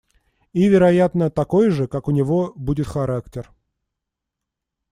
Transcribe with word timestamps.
И, 0.51 0.67
вероятно, 0.67 1.29
такой 1.29 1.69
же, 1.69 1.87
как 1.87 2.07
у 2.07 2.11
него, 2.11 2.53
будет 2.55 2.87
характер. 2.87 3.51